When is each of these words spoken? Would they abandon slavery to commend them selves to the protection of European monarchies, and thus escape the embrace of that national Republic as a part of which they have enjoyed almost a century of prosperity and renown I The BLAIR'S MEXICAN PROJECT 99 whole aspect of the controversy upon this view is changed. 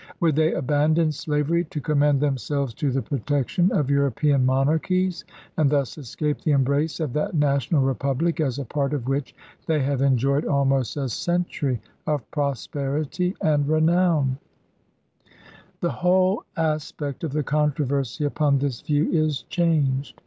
Would 0.19 0.35
they 0.35 0.51
abandon 0.55 1.11
slavery 1.11 1.63
to 1.65 1.79
commend 1.79 2.21
them 2.21 2.35
selves 2.35 2.73
to 2.73 2.89
the 2.89 3.03
protection 3.03 3.71
of 3.71 3.91
European 3.91 4.43
monarchies, 4.47 5.25
and 5.57 5.69
thus 5.69 5.95
escape 5.95 6.41
the 6.41 6.53
embrace 6.53 6.99
of 6.99 7.13
that 7.13 7.35
national 7.35 7.83
Republic 7.83 8.39
as 8.39 8.57
a 8.57 8.65
part 8.65 8.95
of 8.95 9.07
which 9.07 9.35
they 9.67 9.79
have 9.83 10.01
enjoyed 10.01 10.43
almost 10.43 10.97
a 10.97 11.07
century 11.07 11.79
of 12.07 12.31
prosperity 12.31 13.35
and 13.41 13.67
renown 13.69 14.39
I 15.27 15.29
The 15.81 15.81
BLAIR'S 15.81 15.81
MEXICAN 15.81 15.81
PROJECT 15.81 15.83
99 15.83 16.01
whole 16.01 16.43
aspect 16.57 17.23
of 17.23 17.31
the 17.33 17.43
controversy 17.43 18.25
upon 18.25 18.57
this 18.57 18.81
view 18.81 19.07
is 19.11 19.43
changed. 19.49 20.17